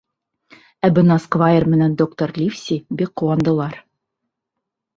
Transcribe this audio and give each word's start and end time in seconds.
Ә 0.89 0.89
бына 0.95 1.17
сквайр 1.25 1.67
менән 1.75 1.93
доктор 2.03 2.35
Ливси 2.39 2.81
бик 3.03 3.15
ҡыуандылар. 3.23 3.79